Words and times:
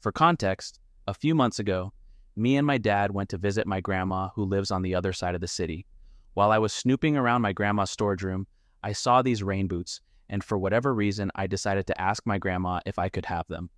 For 0.00 0.12
context, 0.12 0.80
a 1.06 1.12
few 1.12 1.34
months 1.34 1.58
ago, 1.58 1.92
me 2.34 2.56
and 2.56 2.66
my 2.66 2.78
dad 2.78 3.12
went 3.12 3.28
to 3.30 3.38
visit 3.38 3.66
my 3.66 3.82
grandma 3.82 4.30
who 4.34 4.44
lives 4.44 4.70
on 4.70 4.80
the 4.80 4.94
other 4.94 5.12
side 5.12 5.34
of 5.34 5.42
the 5.42 5.48
city. 5.48 5.84
While 6.32 6.52
I 6.52 6.58
was 6.58 6.72
snooping 6.72 7.18
around 7.18 7.42
my 7.42 7.52
grandma's 7.52 7.90
storage 7.90 8.22
room, 8.22 8.46
I 8.82 8.92
saw 8.92 9.20
these 9.20 9.42
rain 9.42 9.68
boots, 9.68 10.00
and 10.30 10.42
for 10.42 10.56
whatever 10.56 10.94
reason, 10.94 11.30
I 11.34 11.46
decided 11.46 11.86
to 11.88 12.00
ask 12.00 12.24
my 12.24 12.38
grandma 12.38 12.80
if 12.86 12.98
I 12.98 13.10
could 13.10 13.26
have 13.26 13.46
them. 13.48 13.68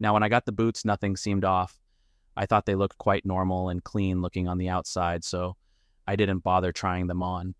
Now, 0.00 0.14
when 0.14 0.24
I 0.24 0.28
got 0.28 0.46
the 0.46 0.52
boots, 0.52 0.84
nothing 0.84 1.16
seemed 1.16 1.44
off. 1.44 1.78
I 2.36 2.44
thought 2.44 2.66
they 2.66 2.74
looked 2.74 2.98
quite 2.98 3.24
normal 3.24 3.68
and 3.68 3.84
clean 3.84 4.20
looking 4.20 4.48
on 4.48 4.58
the 4.58 4.68
outside, 4.68 5.22
so 5.22 5.56
I 6.08 6.16
didn't 6.16 6.40
bother 6.40 6.72
trying 6.72 7.06
them 7.06 7.22
on. 7.22 7.54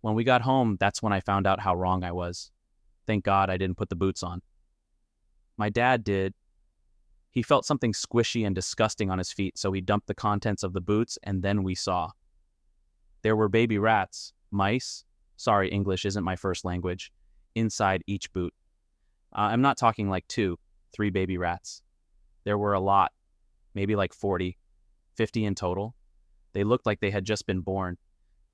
When 0.00 0.14
we 0.14 0.24
got 0.24 0.40
home, 0.40 0.78
that's 0.80 1.02
when 1.02 1.12
I 1.12 1.20
found 1.20 1.46
out 1.46 1.60
how 1.60 1.74
wrong 1.74 2.04
I 2.04 2.12
was. 2.12 2.50
Thank 3.06 3.24
God 3.24 3.50
I 3.50 3.58
didn't 3.58 3.76
put 3.76 3.90
the 3.90 3.96
boots 3.96 4.22
on. 4.22 4.40
My 5.58 5.68
dad 5.68 6.02
did. 6.02 6.32
He 7.36 7.42
felt 7.42 7.66
something 7.66 7.92
squishy 7.92 8.46
and 8.46 8.54
disgusting 8.54 9.10
on 9.10 9.18
his 9.18 9.30
feet, 9.30 9.58
so 9.58 9.70
he 9.70 9.82
dumped 9.82 10.06
the 10.06 10.14
contents 10.14 10.62
of 10.62 10.72
the 10.72 10.80
boots, 10.80 11.18
and 11.22 11.42
then 11.42 11.62
we 11.62 11.74
saw. 11.74 12.12
There 13.20 13.36
were 13.36 13.50
baby 13.50 13.76
rats, 13.76 14.32
mice, 14.50 15.04
sorry, 15.36 15.68
English 15.68 16.06
isn't 16.06 16.24
my 16.24 16.34
first 16.34 16.64
language, 16.64 17.12
inside 17.54 18.02
each 18.06 18.32
boot. 18.32 18.54
Uh, 19.36 19.50
I'm 19.52 19.60
not 19.60 19.76
talking 19.76 20.08
like 20.08 20.26
two, 20.28 20.58
three 20.94 21.10
baby 21.10 21.36
rats. 21.36 21.82
There 22.44 22.56
were 22.56 22.72
a 22.72 22.80
lot, 22.80 23.12
maybe 23.74 23.96
like 23.96 24.14
40, 24.14 24.56
50 25.16 25.44
in 25.44 25.54
total. 25.54 25.94
They 26.54 26.64
looked 26.64 26.86
like 26.86 27.00
they 27.00 27.10
had 27.10 27.26
just 27.26 27.46
been 27.46 27.60
born. 27.60 27.98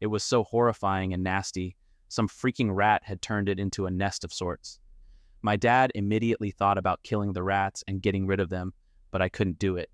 It 0.00 0.08
was 0.08 0.24
so 0.24 0.42
horrifying 0.42 1.14
and 1.14 1.22
nasty. 1.22 1.76
Some 2.08 2.26
freaking 2.26 2.74
rat 2.74 3.02
had 3.04 3.22
turned 3.22 3.48
it 3.48 3.60
into 3.60 3.86
a 3.86 3.92
nest 3.92 4.24
of 4.24 4.32
sorts. 4.32 4.80
My 5.42 5.56
dad 5.56 5.90
immediately 5.96 6.52
thought 6.52 6.78
about 6.78 7.02
killing 7.02 7.32
the 7.32 7.42
rats 7.42 7.82
and 7.88 8.00
getting 8.00 8.26
rid 8.26 8.38
of 8.38 8.48
them, 8.48 8.72
but 9.10 9.20
I 9.20 9.28
couldn't 9.28 9.58
do 9.58 9.76
it. 9.76 9.90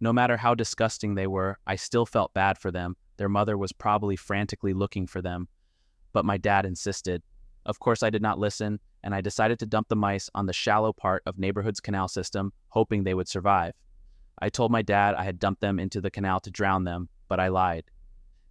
No 0.00 0.12
matter 0.12 0.36
how 0.36 0.54
disgusting 0.54 1.14
they 1.14 1.28
were, 1.28 1.58
I 1.66 1.76
still 1.76 2.04
felt 2.04 2.34
bad 2.34 2.58
for 2.58 2.72
them. 2.72 2.96
Their 3.16 3.28
mother 3.28 3.56
was 3.56 3.72
probably 3.72 4.16
frantically 4.16 4.72
looking 4.72 5.06
for 5.06 5.22
them. 5.22 5.46
But 6.12 6.24
my 6.24 6.36
dad 6.36 6.66
insisted. 6.66 7.22
Of 7.64 7.78
course, 7.78 8.02
I 8.02 8.10
did 8.10 8.20
not 8.20 8.40
listen, 8.40 8.80
and 9.04 9.14
I 9.14 9.20
decided 9.20 9.60
to 9.60 9.66
dump 9.66 9.88
the 9.88 9.96
mice 9.96 10.28
on 10.34 10.46
the 10.46 10.52
shallow 10.52 10.92
part 10.92 11.22
of 11.24 11.38
Neighborhood's 11.38 11.80
canal 11.80 12.08
system, 12.08 12.52
hoping 12.68 13.04
they 13.04 13.14
would 13.14 13.28
survive. 13.28 13.74
I 14.40 14.48
told 14.48 14.72
my 14.72 14.82
dad 14.82 15.14
I 15.14 15.22
had 15.22 15.38
dumped 15.38 15.60
them 15.60 15.78
into 15.78 16.00
the 16.00 16.10
canal 16.10 16.40
to 16.40 16.50
drown 16.50 16.82
them, 16.82 17.08
but 17.28 17.38
I 17.38 17.48
lied. 17.48 17.84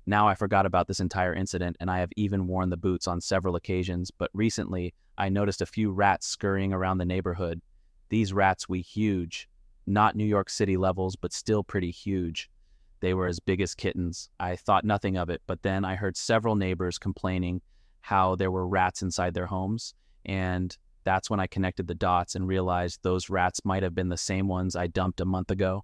Now 0.05 0.27
I 0.27 0.35
forgot 0.35 0.65
about 0.65 0.87
this 0.87 0.99
entire 0.99 1.33
incident, 1.33 1.77
and 1.79 1.89
I 1.89 1.99
have 1.99 2.11
even 2.17 2.47
worn 2.47 2.69
the 2.69 2.77
boots 2.77 3.07
on 3.07 3.21
several 3.21 3.55
occasions, 3.55 4.11
but 4.11 4.29
recently 4.33 4.93
I 5.17 5.29
noticed 5.29 5.61
a 5.61 5.65
few 5.65 5.91
rats 5.91 6.27
scurrying 6.27 6.73
around 6.73 6.97
the 6.97 7.05
neighborhood. 7.05 7.61
These 8.09 8.33
rats 8.33 8.67
were 8.67 8.77
huge. 8.77 9.47
Not 9.87 10.15
New 10.15 10.25
York 10.25 10.49
City 10.49 10.77
levels, 10.77 11.15
but 11.15 11.33
still 11.33 11.63
pretty 11.63 11.91
huge. 11.91 12.49
They 12.99 13.13
were 13.13 13.27
as 13.27 13.39
big 13.39 13.61
as 13.61 13.75
kittens. 13.75 14.29
I 14.39 14.55
thought 14.55 14.85
nothing 14.85 15.17
of 15.17 15.29
it, 15.29 15.41
but 15.47 15.61
then 15.61 15.83
I 15.83 15.95
heard 15.95 16.17
several 16.17 16.55
neighbors 16.55 16.97
complaining 16.97 17.61
how 18.02 18.36
there 18.36 18.52
were 18.52 18.67
rats 18.67 19.02
inside 19.02 19.33
their 19.33 19.45
homes, 19.45 19.93
and 20.25 20.77
that's 21.03 21.30
when 21.30 21.39
I 21.39 21.47
connected 21.47 21.87
the 21.87 21.95
dots 21.95 22.36
and 22.36 22.47
realized 22.47 22.99
those 23.03 23.30
rats 23.30 23.65
might 23.65 23.83
have 23.83 23.95
been 23.95 24.09
the 24.09 24.17
same 24.17 24.47
ones 24.47 24.75
I 24.75 24.87
dumped 24.87 25.21
a 25.21 25.25
month 25.25 25.52
ago. 25.52 25.83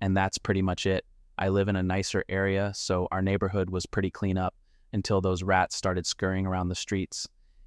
And 0.00 0.16
that's 0.16 0.38
pretty 0.38 0.62
much 0.62 0.86
it. 0.86 1.04
I 1.40 1.48
live 1.48 1.68
in 1.68 1.76
a 1.76 1.82
nicer 1.82 2.22
area, 2.28 2.70
so 2.74 3.08
our 3.10 3.22
neighborhood 3.22 3.70
was 3.70 3.86
pretty 3.86 4.10
clean 4.10 4.36
up 4.36 4.54
until 4.92 5.22
those 5.22 5.42
rats 5.42 5.74
started 5.74 6.04
scurrying 6.04 6.46
around 6.46 6.68
the 6.68 6.74
streets, 6.74 7.26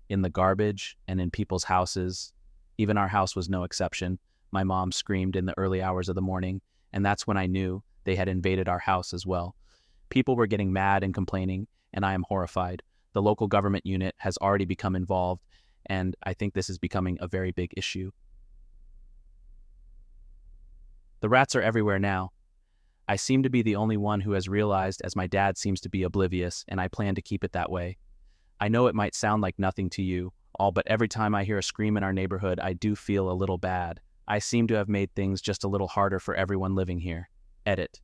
in 0.10 0.22
the 0.22 0.30
garbage, 0.30 0.96
and 1.08 1.20
in 1.20 1.32
people's 1.32 1.64
houses. 1.64 2.34
Even 2.78 3.00
our 3.00 3.08
house 3.08 3.36
was 3.36 3.50
no 3.50 3.64
exception. 3.64 4.20
My 4.52 4.64
mom 4.64 4.92
screamed 4.92 5.36
in 5.36 5.48
the 5.48 5.58
early 5.58 5.82
hours 5.82 6.08
of 6.08 6.14
the 6.14 6.22
morning, 6.22 6.62
and 6.92 7.04
that's 7.04 7.26
when 7.26 7.36
I 7.36 7.48
knew 7.48 7.82
they 8.04 8.16
had 8.16 8.28
invaded 8.28 8.70
our 8.70 8.78
house 8.78 9.12
as 9.12 9.26
well. 9.26 9.56
People 10.10 10.36
were 10.36 10.46
getting 10.46 10.72
mad 10.72 11.04
and 11.04 11.12
complaining, 11.12 11.66
and 11.94 12.06
I 12.06 12.14
am 12.14 12.26
horrified. 12.28 12.84
The 13.14 13.24
local 13.24 13.48
government 13.48 13.88
unit 13.88 14.14
has 14.18 14.38
already 14.38 14.66
become 14.66 14.96
involved, 14.96 15.42
and 15.88 16.16
I 16.22 16.36
think 16.36 16.54
this 16.54 16.70
is 16.70 16.78
becoming 16.78 17.18
a 17.22 17.28
very 17.28 17.52
big 17.52 17.72
issue. 17.76 18.12
The 21.22 21.30
rats 21.30 21.56
are 21.56 21.62
everywhere 21.62 21.98
now, 21.98 22.34
I 23.08 23.18
seem 23.18 23.44
to 23.44 23.50
be 23.50 23.62
the 23.62 23.76
only 23.76 23.98
one 23.98 24.22
who 24.22 24.32
has 24.32 24.48
realized, 24.48 25.02
as 25.04 25.16
my 25.16 25.28
dad 25.28 25.58
seems 25.58 25.82
to 25.82 25.90
be 25.90 26.04
oblivious, 26.04 26.64
and 26.70 26.80
I 26.80 26.88
plan 26.88 27.16
to 27.16 27.22
keep 27.22 27.44
it 27.44 27.52
that 27.52 27.70
way. 27.70 27.98
I 28.62 28.70
know 28.70 28.88
it 28.88 28.96
might 28.96 29.14
sound 29.14 29.42
like 29.42 29.60
nothing 29.60 29.90
to 29.92 30.02
you, 30.02 30.32
all 30.56 30.72
but 30.72 30.88
every 30.88 31.10
time 31.10 31.36
I 31.36 31.44
hear 31.44 31.58
a 31.58 31.64
scream 31.64 31.98
in 31.98 32.04
our 32.04 32.14
neighborhood, 32.14 32.62
I 32.62 32.72
do 32.72 32.96
feel 32.96 33.30
a 33.30 33.34
little 33.34 33.58
bad. 33.58 34.00
I 34.26 34.40
seem 34.40 34.68
to 34.68 34.76
have 34.76 34.88
made 34.88 35.14
things 35.14 35.42
just 35.42 35.66
a 35.66 35.68
little 35.68 35.90
harder 35.90 36.18
for 36.18 36.34
everyone 36.34 36.76
living 36.76 37.00
here. 37.00 37.30
Edit. 37.66 38.00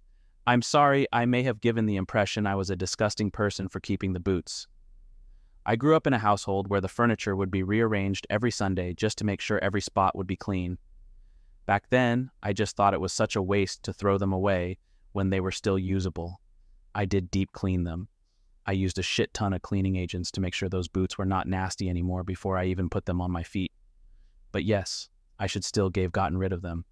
I'm 0.45 0.61
sorry, 0.61 1.07
I 1.13 1.25
may 1.25 1.43
have 1.43 1.61
given 1.61 1.85
the 1.85 1.95
impression 1.95 2.45
I 2.45 2.55
was 2.55 2.69
a 2.69 2.75
disgusting 2.75 3.31
person 3.31 3.69
for 3.69 3.79
keeping 3.79 4.11
the 4.11 4.19
boots. 4.19 4.67
I 5.65 5.77
grew 5.77 5.95
up 5.95 6.07
in 6.07 6.13
a 6.13 6.19
household 6.19 6.67
where 6.67 6.81
the 6.81 6.87
furniture 6.89 7.37
would 7.37 7.51
be 7.51 7.63
rearranged 7.63 8.27
every 8.29 8.51
Sunday 8.51 8.93
just 8.93 9.17
to 9.19 9.25
make 9.25 9.39
sure 9.39 9.59
every 9.59 9.81
spot 9.81 10.17
would 10.17 10.27
be 10.27 10.35
clean. 10.35 10.77
Back 11.65 11.89
then, 11.89 12.31
I 12.43 12.51
just 12.51 12.75
thought 12.75 12.93
it 12.93 12.99
was 12.99 13.13
such 13.13 13.37
a 13.37 13.41
waste 13.41 13.83
to 13.83 13.93
throw 13.93 14.17
them 14.17 14.33
away 14.33 14.77
when 15.11 15.29
they 15.29 15.39
were 15.39 15.51
still 15.51 15.79
usable. 15.79 16.39
I 16.93 17.05
did 17.05 17.31
deep 17.31 17.51
clean 17.51 17.83
them. 17.83 18.07
I 18.65 18.73
used 18.73 18.99
a 18.99 19.03
shit 19.03 19.33
ton 19.33 19.53
of 19.53 19.61
cleaning 19.61 19.95
agents 19.95 20.31
to 20.31 20.41
make 20.41 20.53
sure 20.53 20.69
those 20.69 20.87
boots 20.87 21.17
were 21.17 21.25
not 21.25 21.47
nasty 21.47 21.89
anymore 21.89 22.23
before 22.23 22.57
I 22.57 22.65
even 22.65 22.89
put 22.89 23.05
them 23.05 23.21
on 23.21 23.31
my 23.31 23.43
feet. 23.43 23.71
But 24.51 24.63
yes, 24.63 25.09
I 25.39 25.47
should 25.47 25.63
still 25.63 25.89
have 25.95 26.11
gotten 26.11 26.37
rid 26.37 26.53
of 26.53 26.61
them. 26.61 26.85